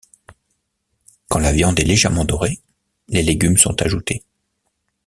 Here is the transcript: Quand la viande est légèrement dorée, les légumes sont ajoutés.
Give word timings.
Quand 1.27 1.37
la 1.37 1.51
viande 1.51 1.79
est 1.79 1.83
légèrement 1.83 2.25
dorée, 2.25 2.57
les 3.09 3.21
légumes 3.21 3.57
sont 3.57 3.79
ajoutés. 3.83 4.23